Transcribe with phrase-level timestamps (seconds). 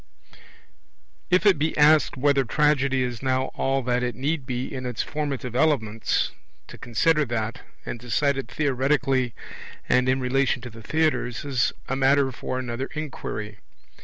[1.29, 5.03] If it be asked whether Tragedy is now all that it need be in its
[5.03, 6.31] formative elements,
[6.69, 9.35] to consider that, and decide it theoretically
[9.87, 13.59] and in relation to the theatres, is a matter for another inquiry.